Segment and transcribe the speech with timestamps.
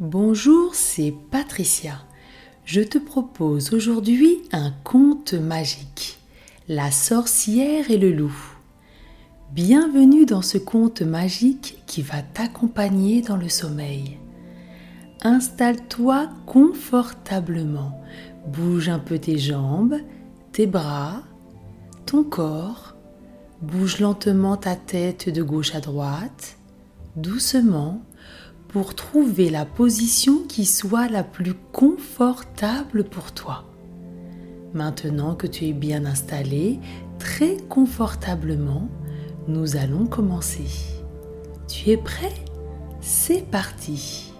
[0.00, 2.02] Bonjour, c'est Patricia.
[2.64, 6.18] Je te propose aujourd'hui un conte magique,
[6.68, 8.36] La sorcière et le loup.
[9.52, 14.18] Bienvenue dans ce conte magique qui va t'accompagner dans le sommeil.
[15.22, 18.02] Installe-toi confortablement,
[18.48, 19.98] bouge un peu tes jambes,
[20.50, 21.22] tes bras,
[22.04, 22.96] ton corps,
[23.62, 26.56] bouge lentement ta tête de gauche à droite,
[27.14, 28.02] doucement
[28.74, 33.62] pour trouver la position qui soit la plus confortable pour toi.
[34.72, 36.80] Maintenant que tu es bien installé,
[37.20, 38.88] très confortablement,
[39.46, 40.66] nous allons commencer.
[41.68, 42.34] Tu es prêt?
[43.00, 44.32] C'est parti.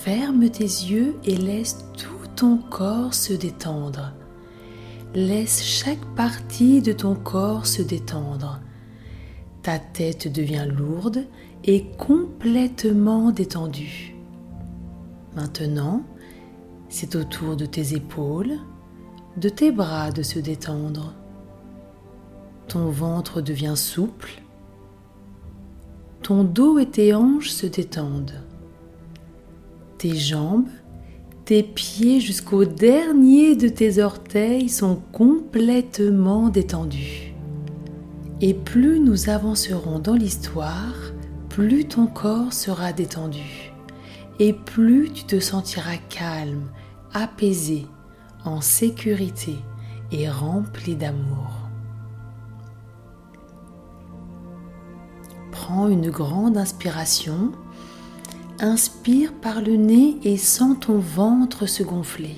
[0.00, 4.14] Ferme tes yeux et laisse tout ton corps se détendre.
[5.14, 8.58] Laisse chaque partie de ton corps se détendre.
[9.64, 11.24] Ta tête devient lourde
[11.64, 14.14] et complètement détendue.
[15.34, 16.02] Maintenant,
[16.90, 18.58] c'est au tour de tes épaules,
[19.38, 21.14] de tes bras de se détendre.
[22.68, 24.42] Ton ventre devient souple.
[26.20, 28.42] Ton dos et tes hanches se détendent.
[29.96, 30.68] Tes jambes,
[31.46, 37.23] tes pieds jusqu'au dernier de tes orteils sont complètement détendus.
[38.40, 40.94] Et plus nous avancerons dans l'histoire,
[41.48, 43.74] plus ton corps sera détendu
[44.38, 46.68] et plus tu te sentiras calme,
[47.12, 47.86] apaisé,
[48.44, 49.56] en sécurité
[50.12, 51.68] et rempli d'amour.
[55.50, 57.52] Prends une grande inspiration,
[58.60, 62.36] inspire par le nez et sens ton ventre se gonfler.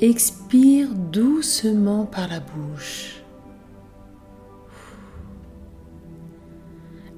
[0.00, 3.21] Expire doucement par la bouche.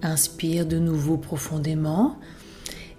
[0.05, 2.19] Inspire de nouveau profondément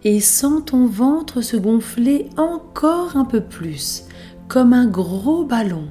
[0.04, 4.06] et sens ton ventre se gonfler encore un peu plus,
[4.48, 5.88] comme un gros ballon.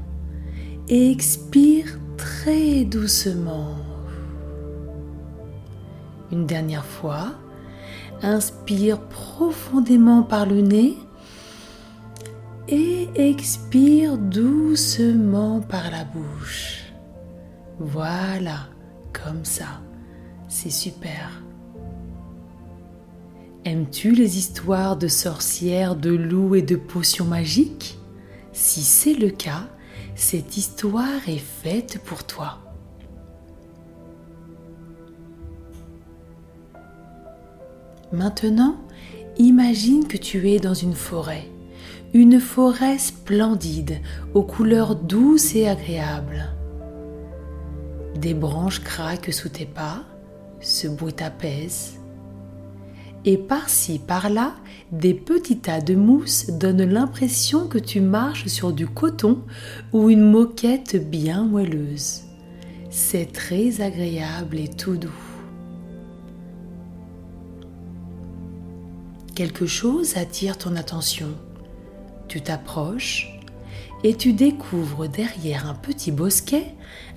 [0.88, 3.76] Et expire très doucement.
[6.32, 7.28] Une dernière fois,
[8.20, 10.98] inspire profondément par le nez
[12.66, 16.92] et expire doucement par la bouche.
[17.78, 18.66] Voilà,
[19.12, 19.83] comme ça.
[20.56, 21.42] C'est super.
[23.64, 27.98] Aimes-tu les histoires de sorcières, de loups et de potions magiques?
[28.52, 29.66] Si c'est le cas,
[30.14, 32.60] cette histoire est faite pour toi.
[38.12, 38.76] Maintenant,
[39.36, 41.48] imagine que tu es dans une forêt,
[42.12, 43.98] une forêt splendide,
[44.34, 46.54] aux couleurs douces et agréables.
[48.14, 50.04] Des branches craquent sous tes pas,
[50.64, 51.98] ce bruit t'apaise.
[53.26, 54.54] Et par-ci, par-là,
[54.92, 59.42] des petits tas de mousse donnent l'impression que tu marches sur du coton
[59.92, 62.22] ou une moquette bien moelleuse.
[62.90, 65.10] C'est très agréable et tout doux.
[69.34, 71.28] Quelque chose attire ton attention.
[72.28, 73.40] Tu t'approches
[74.04, 76.74] et tu découvres derrière un petit bosquet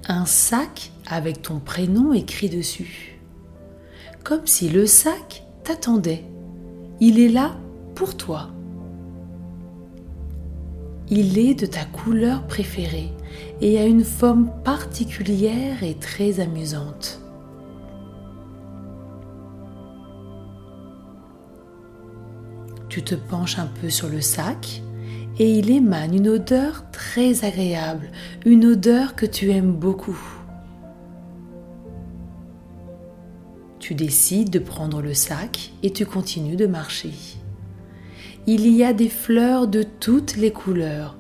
[0.08, 3.17] un sac avec ton prénom écrit dessus
[4.28, 6.26] comme si le sac t'attendait.
[7.00, 7.56] Il est là
[7.96, 8.50] pour toi.
[11.10, 13.10] Il est de ta couleur préférée
[13.62, 17.22] et a une forme particulière et très amusante.
[22.90, 24.82] Tu te penches un peu sur le sac
[25.40, 28.12] et il émane une odeur très agréable,
[28.46, 30.37] une odeur que tu aimes beaucoup.
[33.88, 37.14] Tu décides de prendre le sac et tu continues de marcher.
[38.46, 41.16] Il y a des fleurs de toutes les couleurs,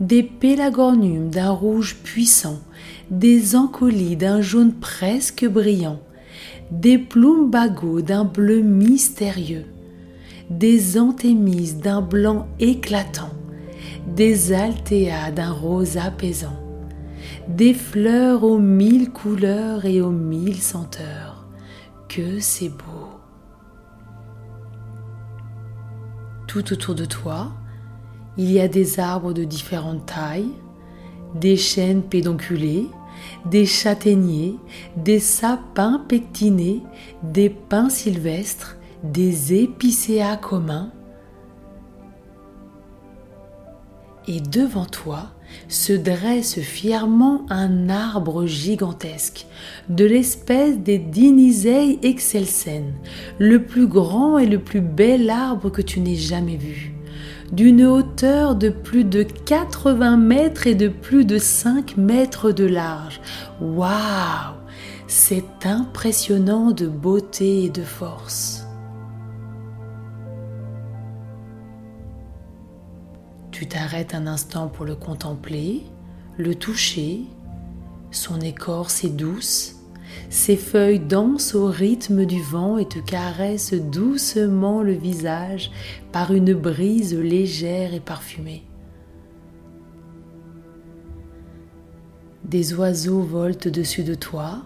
[0.00, 2.58] des pélagorniums d'un rouge puissant,
[3.10, 6.00] des ancolis d'un jaune presque brillant,
[6.70, 9.66] des plumbago d'un bleu mystérieux,
[10.48, 13.34] des anthémises d'un blanc éclatant,
[14.16, 16.58] des altéas d'un rose apaisant,
[17.46, 21.35] des fleurs aux mille couleurs et aux mille senteurs
[22.40, 23.20] c'est beau.
[26.46, 27.52] Tout autour de toi,
[28.36, 30.52] il y a des arbres de différentes tailles,
[31.34, 32.86] des chênes pédonculés,
[33.44, 34.56] des châtaigniers,
[34.96, 36.82] des sapins pectinés,
[37.22, 40.92] des pins sylvestres, des épicéas communs.
[44.28, 45.30] Et devant toi
[45.68, 49.46] se dresse fièrement un arbre gigantesque,
[49.88, 52.92] de l'espèce des Diniseae excelsen,
[53.38, 56.92] le plus grand et le plus bel arbre que tu n'aies jamais vu
[57.52, 63.20] d'une hauteur de plus de 80 mètres et de plus de 5 mètres de large.
[63.60, 64.54] Waouh
[65.06, 68.65] C'est impressionnant de beauté et de force.
[73.56, 75.80] Tu t'arrêtes un instant pour le contempler,
[76.36, 77.22] le toucher.
[78.10, 79.76] Son écorce est douce,
[80.28, 85.70] ses feuilles dansent au rythme du vent et te caressent doucement le visage
[86.12, 88.62] par une brise légère et parfumée.
[92.44, 94.64] Des oiseaux volent au-dessus de toi,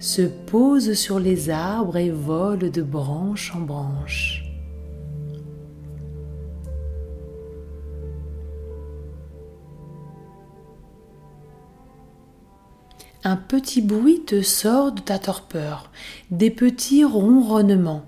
[0.00, 4.45] se posent sur les arbres et volent de branche en branche.
[13.26, 15.90] Un petit bruit te sort de ta torpeur,
[16.30, 18.06] des petits ronronnements.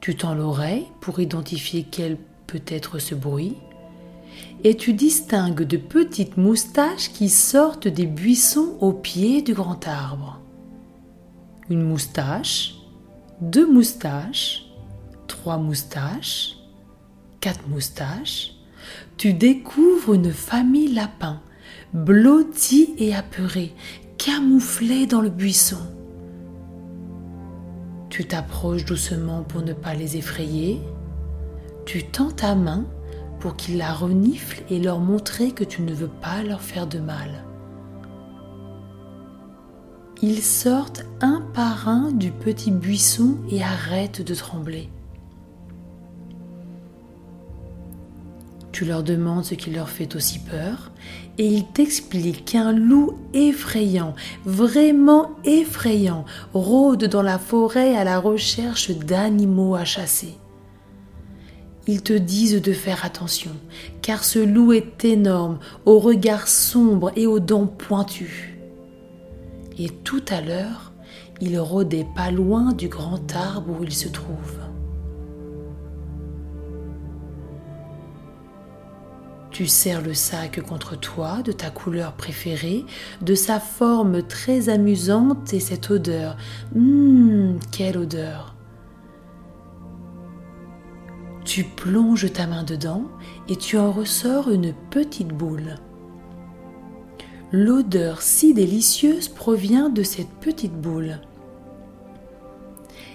[0.00, 2.16] Tu tends l'oreille pour identifier quel
[2.46, 3.58] peut être ce bruit,
[4.64, 10.40] et tu distingues de petites moustaches qui sortent des buissons au pied du grand arbre.
[11.68, 12.76] Une moustache,
[13.42, 14.64] deux moustaches,
[15.26, 16.56] trois moustaches,
[17.40, 18.54] quatre moustaches.
[19.18, 21.42] Tu découvres une famille lapin,
[21.92, 23.74] blottie et apeurée,
[24.24, 25.76] camouflés dans le buisson.
[28.08, 30.80] Tu t'approches doucement pour ne pas les effrayer.
[31.84, 32.86] Tu tends ta main
[33.38, 37.00] pour qu'ils la reniflent et leur montrer que tu ne veux pas leur faire de
[37.00, 37.44] mal.
[40.22, 44.88] Ils sortent un par un du petit buisson et arrêtent de trembler.
[48.74, 50.90] Tu leur demandes ce qui leur fait aussi peur
[51.38, 56.24] et ils t'expliquent qu'un loup effrayant, vraiment effrayant,
[56.54, 60.34] rôde dans la forêt à la recherche d'animaux à chasser.
[61.86, 63.52] Ils te disent de faire attention,
[64.02, 68.58] car ce loup est énorme, au regard sombre et aux dents pointues.
[69.78, 70.92] Et tout à l'heure,
[71.40, 74.63] il rôdait pas loin du grand arbre où il se trouve.
[79.54, 82.84] Tu serres le sac contre toi de ta couleur préférée,
[83.22, 86.36] de sa forme très amusante et cette odeur.
[86.74, 88.56] Hum, quelle odeur
[91.44, 93.04] Tu plonges ta main dedans
[93.48, 95.76] et tu en ressors une petite boule.
[97.52, 101.20] L'odeur si délicieuse provient de cette petite boule.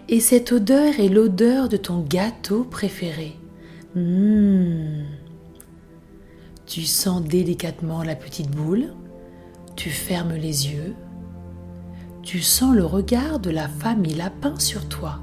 [0.07, 3.35] Et cette odeur est l'odeur de ton gâteau préféré.
[3.97, 5.18] Hum.
[6.69, 8.93] Tu sens délicatement la petite boule,
[9.75, 10.93] tu fermes les yeux,
[12.21, 15.17] tu sens le regard de la famille lapin sur toi.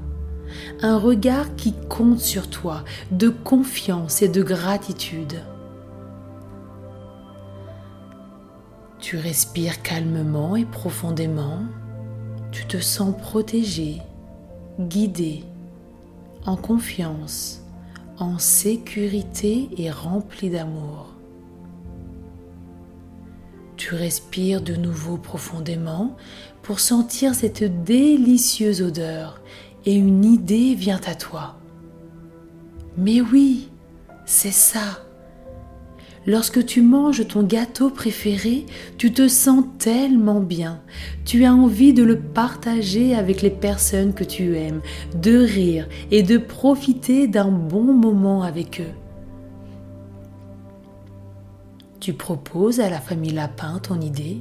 [0.81, 5.41] Un regard qui compte sur toi, de confiance et de gratitude.
[8.99, 11.59] Tu respires calmement et profondément.
[12.51, 14.01] Tu te sens protégé,
[14.81, 15.45] guidé,
[16.45, 17.61] en confiance,
[18.17, 21.16] en sécurité et rempli d'amour.
[23.77, 26.17] Tu respires de nouveau profondément
[26.63, 29.39] pour sentir cette délicieuse odeur
[29.85, 31.57] et une idée vient à toi.
[32.97, 33.69] Mais oui,
[34.25, 35.03] c'est ça.
[36.25, 38.65] Lorsque tu manges ton gâteau préféré,
[38.97, 40.81] tu te sens tellement bien.
[41.23, 44.81] Tu as envie de le partager avec les personnes que tu aimes,
[45.15, 49.06] de rire et de profiter d'un bon moment avec eux.
[52.07, 54.39] Tu proposes à la famille Lapin ton idée?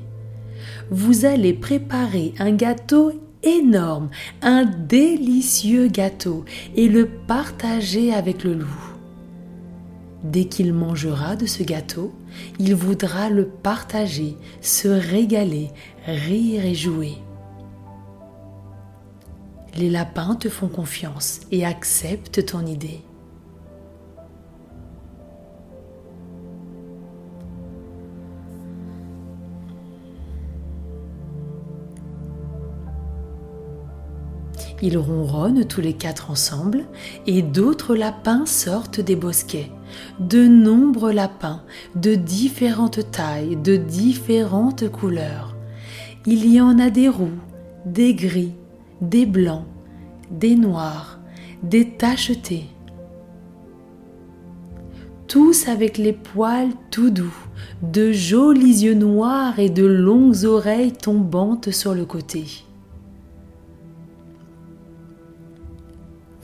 [0.92, 3.10] Vous allez préparer un gâteau
[3.42, 4.08] énorme,
[4.40, 6.44] un délicieux gâteau,
[6.76, 8.94] et le partager avec le loup.
[10.22, 12.14] Dès qu'il mangera de ce gâteau,
[12.60, 15.70] il voudra le partager, se régaler,
[16.06, 17.14] rire et jouer.
[19.76, 23.00] Les lapins te font confiance et acceptent ton idée.
[34.82, 36.84] Ils ronronnent tous les quatre ensemble
[37.26, 39.70] et d'autres lapins sortent des bosquets.
[40.20, 41.62] De nombreux lapins
[41.94, 45.56] de différentes tailles, de différentes couleurs.
[46.26, 47.38] Il y en a des roux,
[47.86, 48.52] des gris,
[49.00, 49.64] des blancs,
[50.30, 51.20] des noirs,
[51.62, 52.66] des tachetés.
[55.28, 57.36] tous avec les poils tout doux,
[57.82, 62.65] de jolis yeux noirs et de longues oreilles tombantes sur le côté.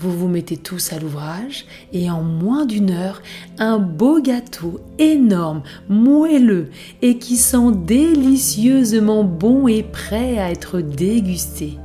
[0.03, 3.23] Vous vous mettez tous à l'ouvrage et en moins d'une heure,
[3.61, 6.71] un beau gâteau énorme, moelleux
[7.03, 11.79] et qui sent délicieusement bon et prêt à être dégusté.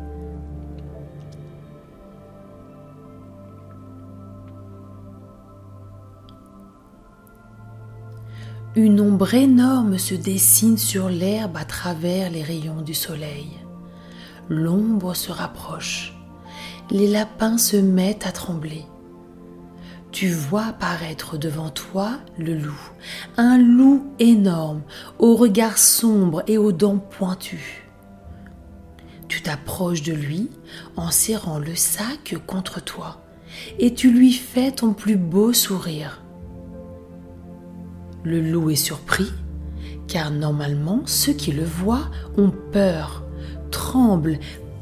[8.75, 13.51] Une ombre énorme se dessine sur l'herbe à travers les rayons du soleil.
[14.49, 16.16] L'ombre se rapproche
[16.89, 18.85] les lapins se mettent à trembler.
[20.11, 22.89] Tu vois apparaître devant toi le loup,
[23.35, 24.81] un loup énorme,
[25.19, 27.83] au regard sombre et aux dents pointues.
[29.27, 30.49] Tu t'approches de lui
[30.95, 33.21] en serrant le sac contre toi
[33.79, 36.21] et tu lui fais ton plus beau sourire.
[38.23, 39.31] Le loup est surpris
[40.07, 43.23] car normalement ceux qui le voient ont peur,
[43.71, 44.39] tremblent,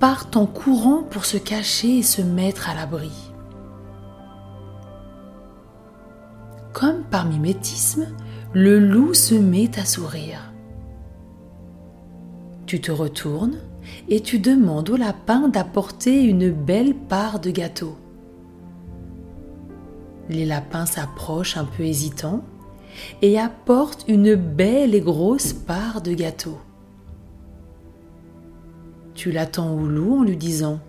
[0.07, 3.09] partent en courant pour se cacher et se mettre à l'abri.
[6.73, 8.09] Comme par mimétisme,
[8.53, 10.53] le loup se met à sourire.
[12.67, 13.57] Tu te retournes
[14.07, 17.97] et tu demandes au lapin d'apporter une belle part de gâteau.
[20.29, 22.43] Les lapins s'approchent un peu hésitants
[23.23, 26.59] et apportent une belle et grosse part de gâteau.
[29.25, 30.79] Tu l'attends au loup en lui disant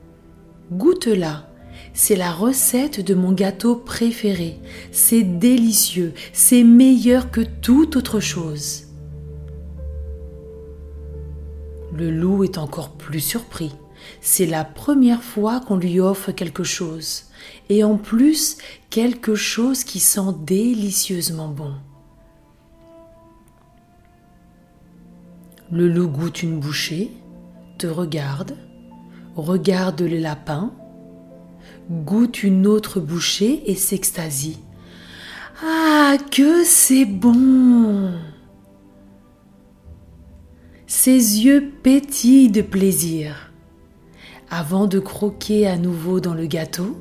[0.71, 1.49] Goûte-la,
[1.95, 4.61] c'est la recette de mon gâteau préféré,
[4.93, 8.89] c'est délicieux, c'est meilleur que toute autre chose.
[11.95, 13.75] Le loup est encore plus surpris.
[14.21, 17.31] C'est la première fois qu'on lui offre quelque chose,
[17.71, 18.59] et en plus
[18.91, 21.73] quelque chose qui sent délicieusement bon.
[25.73, 27.13] Le loup goûte une bouchée,
[27.79, 28.57] te regarde,
[29.35, 30.73] regarde les lapins,
[31.91, 34.59] goûte une autre bouchée et s'extasie.
[35.65, 38.13] Ah, que c'est bon
[40.87, 43.53] Ses yeux pétillent de plaisir.
[44.51, 46.97] Avant de croquer à nouveau dans le gâteau,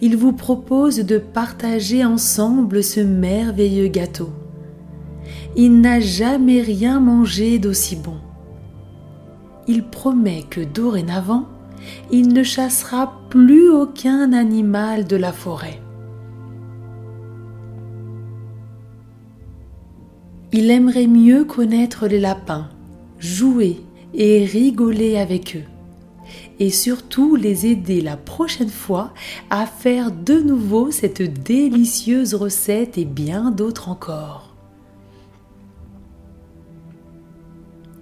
[0.00, 4.30] il vous propose de partager ensemble ce merveilleux gâteau.
[5.56, 8.18] Il n'a jamais rien mangé d'aussi bon
[9.66, 11.46] il promet que dorénavant,
[12.10, 15.80] il ne chassera plus aucun animal de la forêt.
[20.52, 22.68] Il aimerait mieux connaître les lapins,
[23.18, 23.80] jouer
[24.14, 25.68] et rigoler avec eux,
[26.60, 29.12] et surtout les aider la prochaine fois
[29.50, 34.43] à faire de nouveau cette délicieuse recette et bien d'autres encore.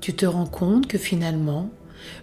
[0.02, 1.70] Tu te rends compte que finalement,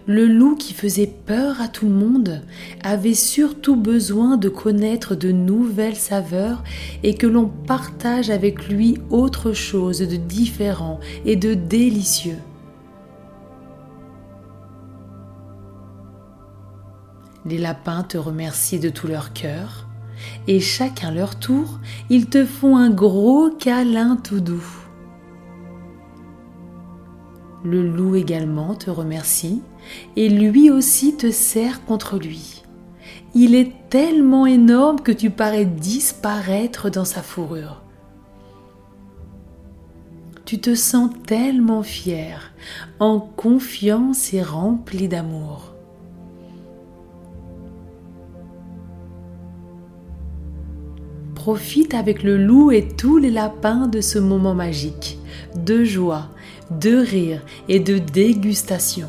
[0.06, 2.42] le loup qui faisait peur à tout le monde
[2.84, 6.62] avait surtout besoin de connaître de nouvelles saveurs
[7.02, 12.38] et que l'on partage avec lui autre chose de différent et de délicieux.
[17.46, 19.86] Les lapins te remercient de tout leur cœur
[20.46, 24.89] et chacun leur tour, ils te font un gros câlin tout doux.
[27.70, 29.62] Le loup également te remercie
[30.16, 32.64] et lui aussi te serre contre lui.
[33.32, 37.80] Il est tellement énorme que tu parais disparaître dans sa fourrure.
[40.46, 42.52] Tu te sens tellement fier,
[42.98, 45.72] en confiance et rempli d'amour.
[51.36, 55.20] Profite avec le loup et tous les lapins de ce moment magique,
[55.54, 56.30] de joie,
[56.70, 59.08] de rire et de dégustation.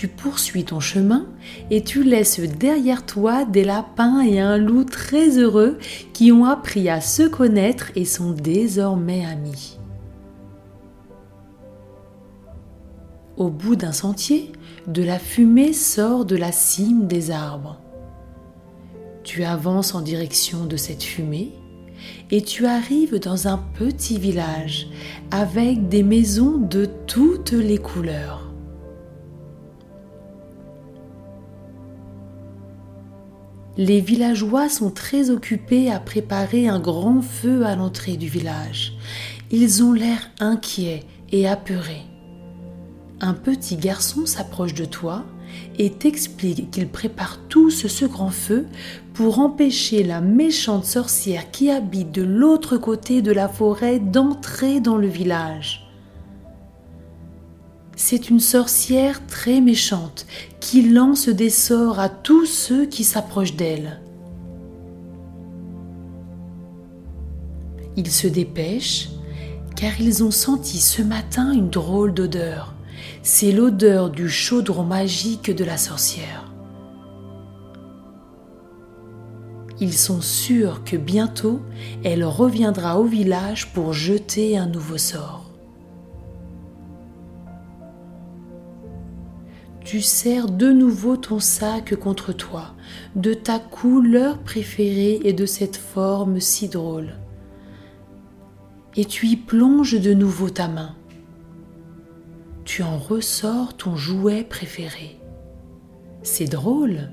[0.00, 1.26] Tu poursuis ton chemin
[1.70, 5.78] et tu laisses derrière toi des lapins et un loup très heureux
[6.14, 9.79] qui ont appris à se connaître et sont désormais amis.
[13.40, 14.52] Au bout d'un sentier,
[14.86, 17.80] de la fumée sort de la cime des arbres.
[19.24, 21.52] Tu avances en direction de cette fumée
[22.30, 24.88] et tu arrives dans un petit village
[25.30, 28.52] avec des maisons de toutes les couleurs.
[33.78, 38.98] Les villageois sont très occupés à préparer un grand feu à l'entrée du village.
[39.50, 42.09] Ils ont l'air inquiets et apeurés.
[43.22, 45.24] Un petit garçon s'approche de toi
[45.78, 48.66] et t'explique qu'il prépare tous ce grand feu
[49.12, 54.96] pour empêcher la méchante sorcière qui habite de l'autre côté de la forêt d'entrer dans
[54.96, 55.86] le village.
[57.94, 60.26] C'est une sorcière très méchante
[60.58, 64.00] qui lance des sorts à tous ceux qui s'approchent d'elle.
[67.96, 69.10] Ils se dépêchent
[69.76, 72.74] car ils ont senti ce matin une drôle d'odeur
[73.22, 76.50] c'est l'odeur du chaudron magique de la sorcière.
[79.78, 81.60] Ils sont sûrs que bientôt
[82.04, 85.50] elle reviendra au village pour jeter un nouveau sort.
[89.82, 92.74] Tu serres de nouveau ton sac contre toi,
[93.16, 97.14] de ta couleur préférée et de cette forme si drôle.
[98.96, 100.94] Et tu y plonges de nouveau ta main
[102.70, 105.18] tu en ressors ton jouet préféré.
[106.22, 107.10] C'est drôle.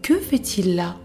[0.00, 0.96] Que fait-il là?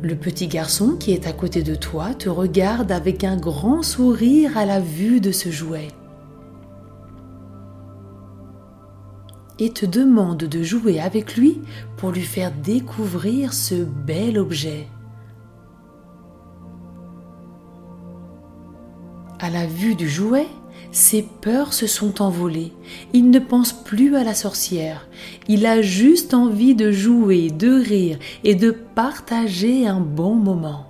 [0.00, 4.56] Le petit garçon qui est à côté de toi te regarde avec un grand sourire
[4.56, 5.88] à la vue de ce jouet.
[9.58, 11.62] et te demande de jouer avec lui
[11.96, 14.86] pour lui faire découvrir ce bel objet.
[19.40, 20.46] À la vue du jouet,
[20.92, 22.72] ses peurs se sont envolées.
[23.12, 25.06] Il ne pense plus à la sorcière.
[25.48, 30.86] Il a juste envie de jouer, de rire et de partager un bon moment.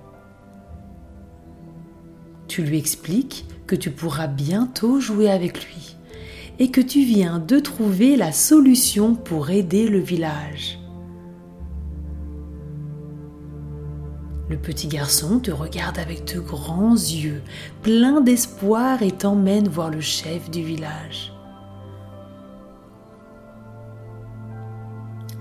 [2.47, 5.95] Tu lui expliques que tu pourras bientôt jouer avec lui
[6.59, 10.76] et que tu viens de trouver la solution pour aider le village.
[14.49, 17.41] Le petit garçon te regarde avec de grands yeux,
[17.81, 21.33] plein d'espoir, et t'emmène voir le chef du village.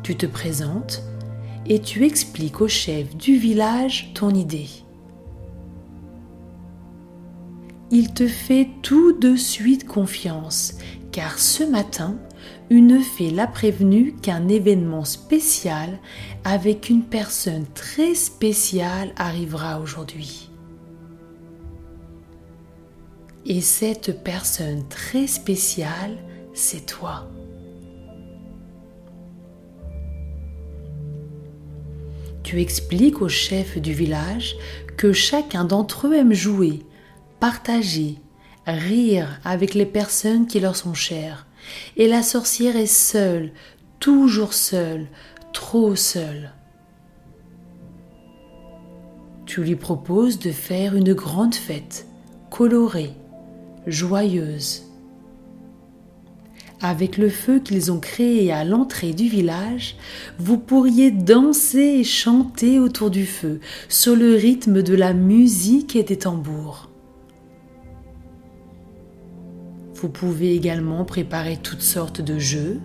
[0.02, 1.02] Tu te présentes
[1.66, 4.68] et tu expliques au chef du village ton idée.
[7.90, 10.74] Il te fait tout de suite confiance,
[11.12, 12.16] car ce matin,
[12.70, 15.98] une fée l'a prévenu qu'un événement spécial
[16.44, 20.50] avec une personne très spéciale arrivera aujourd'hui.
[23.44, 26.18] Et cette personne très spéciale,
[26.52, 27.28] c'est toi.
[32.42, 34.56] Tu expliques au chef du village
[34.96, 36.82] que chacun d'entre eux aime jouer,
[37.38, 38.16] partager,
[38.66, 41.45] rire avec les personnes qui leur sont chères
[41.96, 43.52] et la sorcière est seule,
[44.00, 45.06] toujours seule,
[45.52, 46.52] trop seule.
[49.46, 52.06] Tu lui proposes de faire une grande fête,
[52.50, 53.12] colorée,
[53.86, 54.82] joyeuse.
[56.82, 59.96] Avec le feu qu'ils ont créé à l'entrée du village,
[60.38, 66.02] vous pourriez danser et chanter autour du feu, sur le rythme de la musique et
[66.02, 66.90] des tambours.
[70.06, 72.80] Vous pouvez également préparer toutes sortes de jeux,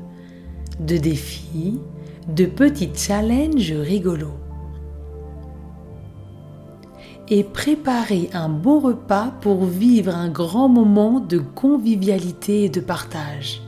[0.80, 1.80] de défis,
[2.28, 4.40] de petits challenges rigolos.
[7.30, 13.62] Et préparer un bon repas pour vivre un grand moment de convivialité et de partage.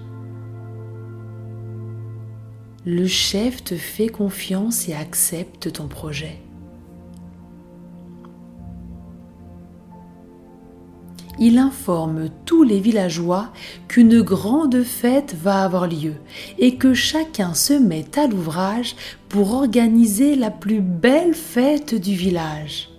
[2.88, 6.42] Le chef te fait confiance et accepte ton projet.
[11.40, 13.50] Il informe tous les villageois
[13.88, 16.16] qu'une grande fête va avoir lieu
[16.60, 18.96] et que chacun se met à l'ouvrage
[19.30, 22.90] pour organiser la plus belle fête du village.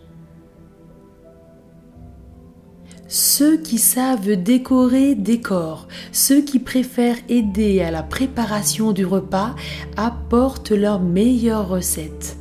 [3.07, 9.55] Ceux qui savent décorer décorent, ceux qui préfèrent aider à la préparation du repas
[9.97, 12.37] apportent leurs meilleures recettes.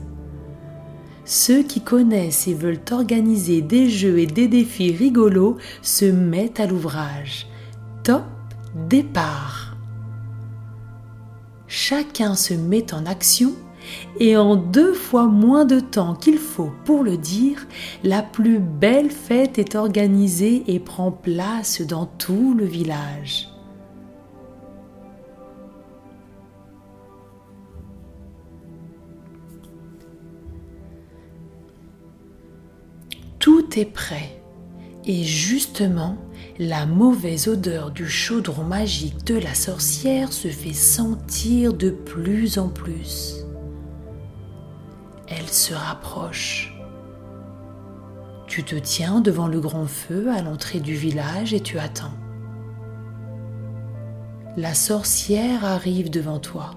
[1.25, 6.67] Ceux qui connaissent et veulent organiser des jeux et des défis rigolos se mettent à
[6.67, 7.47] l'ouvrage.
[8.03, 8.23] Top
[8.89, 9.77] départ.
[11.67, 13.53] Chacun se met en action
[14.19, 17.67] et en deux fois moins de temps qu'il faut pour le dire,
[18.03, 23.53] la plus belle fête est organisée et prend place dans tout le village.
[33.43, 34.41] Tout est prêt.
[35.03, 36.15] Et justement,
[36.60, 42.69] la mauvaise odeur du chaudron magique de la sorcière se fait sentir de plus en
[42.69, 43.43] plus.
[45.27, 46.73] Elle se rapproche.
[48.47, 52.13] Tu te tiens devant le grand feu à l'entrée du village et tu attends.
[54.56, 56.75] La sorcière arrive devant toi.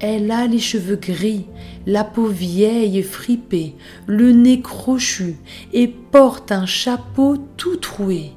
[0.00, 1.46] Elle a les cheveux gris,
[1.86, 3.74] la peau vieille et fripée,
[4.06, 5.36] le nez crochu
[5.72, 8.32] et porte un chapeau tout troué.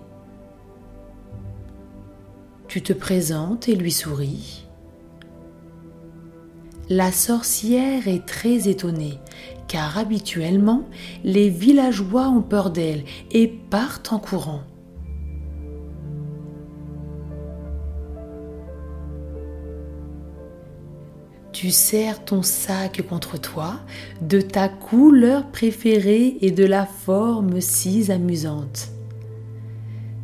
[2.67, 4.65] Tu te présentes et lui souris.
[6.89, 9.19] La sorcière est très étonnée,
[9.67, 10.83] car habituellement,
[11.23, 14.63] les villageois ont peur d'elle et partent en courant.
[21.61, 23.81] Tu serres ton sac contre toi
[24.19, 28.89] de ta couleur préférée et de la forme si amusante.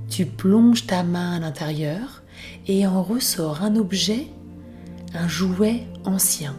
[0.10, 2.24] Tu plonges ta main à l'intérieur
[2.68, 4.26] et en ressort un objet,
[5.14, 6.56] un jouet ancien.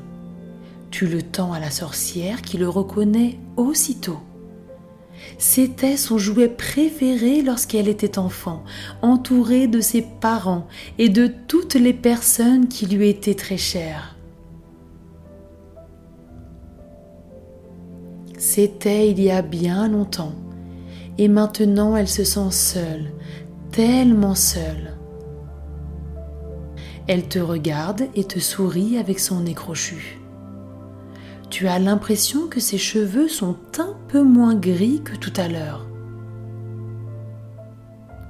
[0.92, 4.20] Tu le tends à la sorcière qui le reconnaît aussitôt.
[5.38, 8.62] C'était son jouet préféré lorsqu'elle était enfant,
[9.02, 14.14] entourée de ses parents et de toutes les personnes qui lui étaient très chères.
[18.50, 20.32] C'était il y a bien longtemps,
[21.18, 23.12] et maintenant elle se sent seule,
[23.72, 24.96] tellement seule.
[27.06, 30.18] Elle te regarde et te sourit avec son nez crochu.
[31.50, 35.86] Tu as l'impression que ses cheveux sont un peu moins gris que tout à l'heure.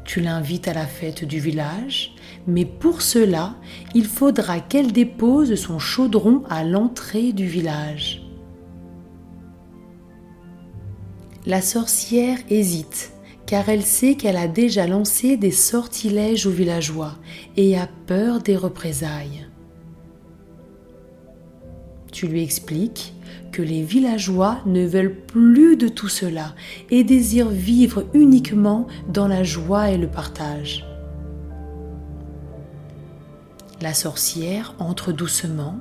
[0.04, 2.16] Tu l'invites à la fête du village,
[2.48, 3.54] mais pour cela,
[3.94, 8.27] il faudra qu'elle dépose son chaudron à l'entrée du village.
[11.46, 13.12] La sorcière hésite,
[13.46, 17.14] car elle sait qu'elle a déjà lancé des sortilèges aux villageois
[17.56, 19.46] et a peur des représailles.
[22.12, 23.14] Tu lui expliques
[23.52, 26.54] que les villageois ne veulent plus de tout cela
[26.90, 30.84] et désirent vivre uniquement dans la joie et le partage.
[33.80, 35.78] La sorcière entre doucement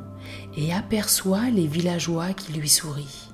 [0.56, 3.27] et aperçoit les villageois qui lui sourient.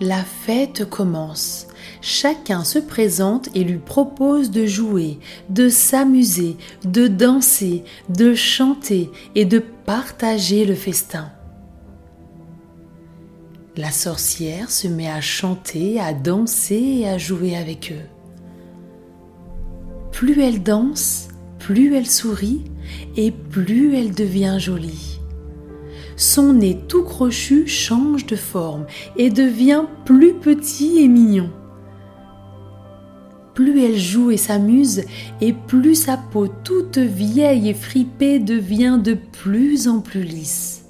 [0.00, 1.68] La fête commence.
[2.02, 9.46] Chacun se présente et lui propose de jouer, de s'amuser, de danser, de chanter et
[9.46, 11.30] de partager le festin.
[13.78, 18.06] La sorcière se met à chanter, à danser et à jouer avec eux.
[20.12, 21.28] Plus elle danse,
[21.58, 22.64] plus elle sourit
[23.16, 25.15] et plus elle devient jolie
[26.16, 31.50] son nez tout crochu change de forme et devient plus petit et mignon.
[33.54, 35.02] Plus elle joue et s'amuse,
[35.40, 40.84] et plus sa peau toute vieille et fripée devient de plus en plus lisse.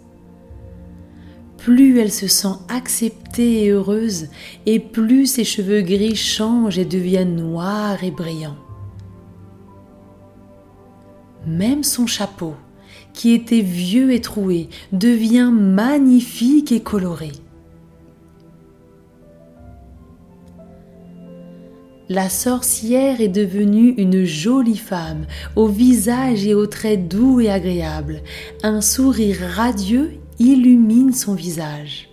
[1.59, 4.29] Plus elle se sent acceptée et heureuse,
[4.67, 8.57] et plus ses cheveux gris changent et deviennent noirs et brillants.
[11.47, 12.55] Même son chapeau,
[13.17, 17.33] qui était vieux et troué, devient magnifique et coloré.
[22.09, 25.27] La sorcière est devenue une jolie femme,
[25.57, 28.23] au visage et aux traits doux et agréables.
[28.63, 32.09] Un sourire radieux illumine son visage.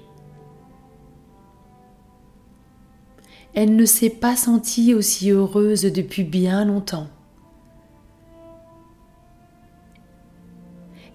[3.54, 7.08] Elle ne s'est pas sentie aussi heureuse depuis bien longtemps.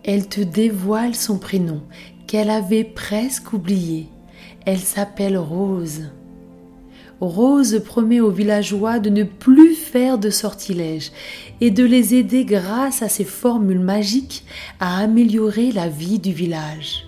[0.08, 1.82] Elle te dévoile son prénom
[2.26, 4.08] qu'elle avait presque oublié.
[4.64, 6.04] Elle s'appelle Rose.
[7.20, 11.12] Rose promet aux villageois de ne plus faire de sortilèges
[11.60, 14.46] et de les aider grâce à ses formules magiques
[14.80, 17.06] à améliorer la vie du village.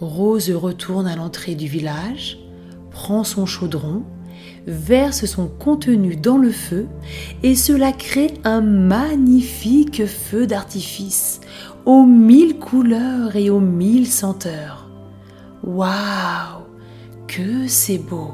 [0.00, 2.38] Rose retourne à l'entrée du village,
[2.90, 4.02] prend son chaudron
[4.68, 6.86] verse son contenu dans le feu
[7.42, 11.40] et cela crée un magnifique feu d'artifice
[11.86, 14.90] aux mille couleurs et aux mille senteurs.
[15.64, 16.64] Waouh,
[17.26, 18.32] que c'est beau!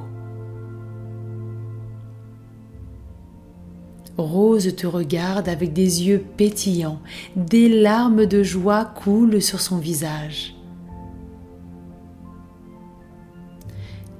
[4.17, 7.01] Rose te regarde avec des yeux pétillants,
[7.35, 10.55] des larmes de joie coulent sur son visage.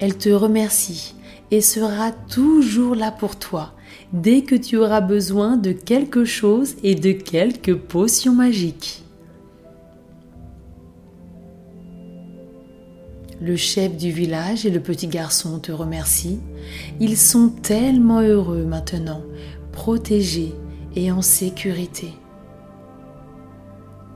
[0.01, 1.15] Elle te remercie
[1.63, 3.75] sera toujours là pour toi
[4.13, 9.03] dès que tu auras besoin de quelque chose et de quelques potions magiques.
[13.41, 16.41] Le chef du village et le petit garçon te remercient.
[17.01, 19.23] Ils sont tellement heureux maintenant,
[19.73, 20.55] protégés
[20.97, 22.15] et en sécurité.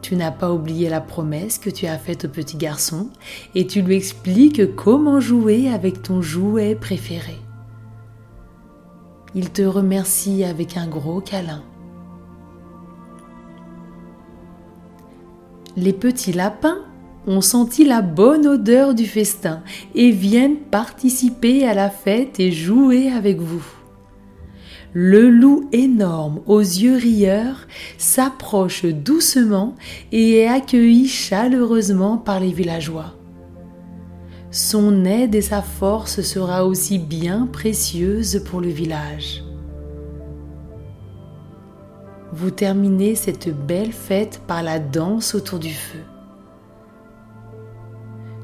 [0.00, 3.08] Tu n'as pas oublié la promesse que tu as faite au petit garçon
[3.54, 7.36] et tu lui expliques comment jouer avec ton jouet préféré.
[9.34, 11.62] Il te remercie avec un gros câlin.
[15.76, 16.78] Les petits lapins
[17.26, 19.62] ont senti la bonne odeur du festin
[19.94, 23.77] et viennent participer à la fête et jouer avec vous.
[24.94, 27.66] Le loup énorme aux yeux rieurs
[27.98, 29.74] s'approche doucement
[30.12, 33.14] et est accueilli chaleureusement par les villageois.
[34.50, 39.44] Son aide et sa force sera aussi bien précieuse pour le village.
[42.32, 46.00] Vous terminez cette belle fête par la danse autour du feu.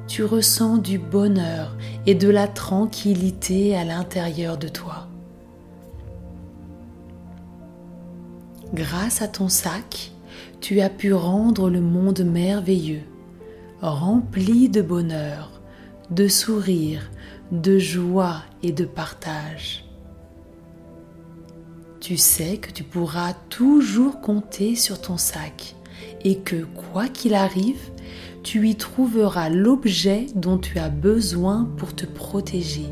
[0.06, 1.74] Tu ressens du bonheur
[2.06, 5.08] et de la tranquillité à l'intérieur de toi.
[8.74, 10.10] Grâce à ton sac,
[10.60, 13.02] tu as pu rendre le monde merveilleux,
[13.80, 15.62] rempli de bonheur,
[16.10, 17.08] de sourire,
[17.52, 19.84] de joie et de partage.
[22.00, 25.76] Tu sais que tu pourras toujours compter sur ton sac
[26.24, 27.92] et que quoi qu'il arrive,
[28.42, 32.88] tu y trouveras l'objet dont tu as besoin pour te protéger,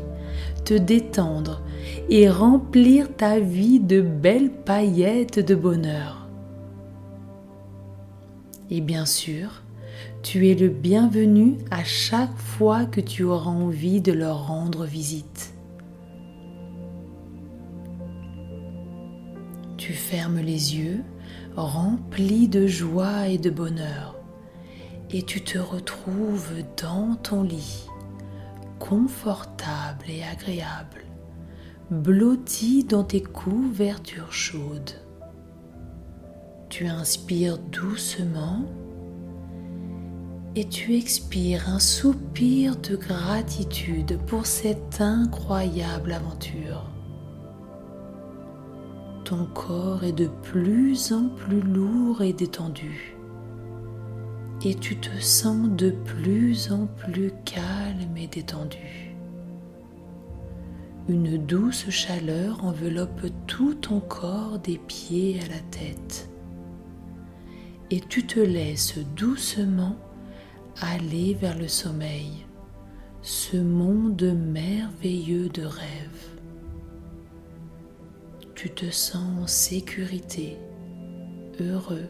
[0.63, 1.61] te détendre
[2.09, 6.27] et remplir ta vie de belles paillettes de bonheur.
[8.69, 9.63] Et bien sûr,
[10.21, 15.53] tu es le bienvenu à chaque fois que tu auras envie de leur rendre visite.
[19.77, 21.03] Tu fermes les yeux,
[21.57, 24.15] rempli de joie et de bonheur,
[25.11, 27.85] et tu te retrouves dans ton lit,
[28.79, 31.02] confortable et agréable,
[31.91, 35.01] blotti dans tes couvertures chaudes.
[36.69, 38.65] Tu inspires doucement
[40.55, 46.89] et tu expires un soupir de gratitude pour cette incroyable aventure.
[49.25, 53.13] Ton corps est de plus en plus lourd et détendu
[54.65, 59.02] et tu te sens de plus en plus calme et détendu.
[61.09, 66.29] Une douce chaleur enveloppe tout ton corps des pieds à la tête
[67.91, 69.95] et tu te laisses doucement
[70.81, 72.45] aller vers le sommeil,
[73.21, 76.39] ce monde merveilleux de rêve.
[78.55, 80.57] Tu te sens en sécurité,
[81.59, 82.09] heureux,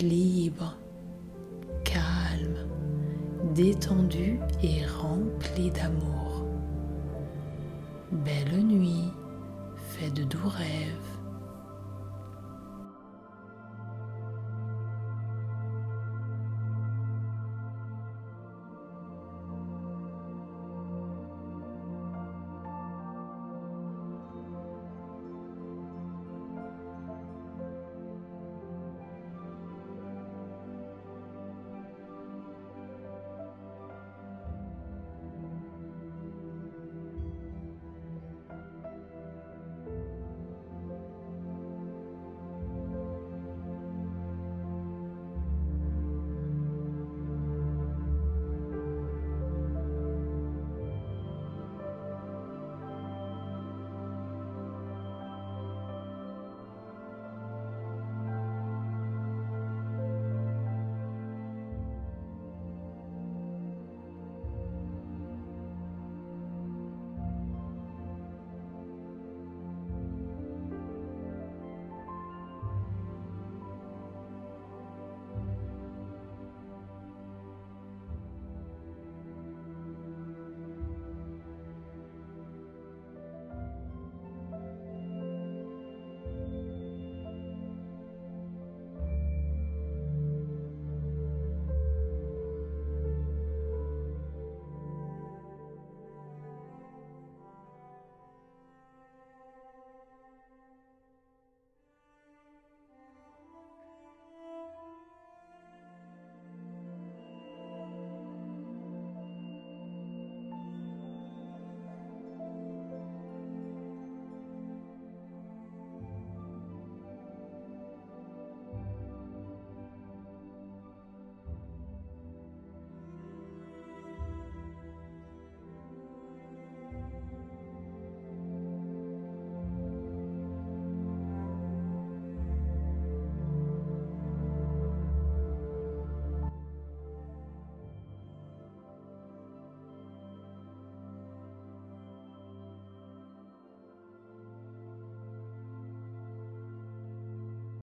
[0.00, 0.78] libre,
[1.84, 2.68] calme,
[3.54, 6.19] détendu et rempli d'amour.
[8.12, 9.12] Belle nuit,
[9.90, 11.09] fait de doux rêves.